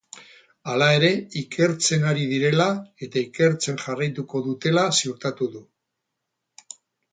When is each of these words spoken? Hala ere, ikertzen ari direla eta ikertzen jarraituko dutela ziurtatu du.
Hala 0.71 0.85
ere, 0.99 1.11
ikertzen 1.41 2.05
ari 2.13 2.23
direla 2.31 2.67
eta 3.09 3.23
ikertzen 3.23 3.79
jarraituko 3.85 4.43
dutela 4.49 4.89
ziurtatu 5.03 5.53
du. 5.59 5.65